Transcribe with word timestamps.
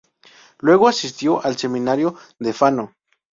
Luego 0.61 0.87
asistió 0.87 1.43
al 1.45 1.57
seminario 1.57 2.15
de 2.39 2.53
Fano. 2.53 2.95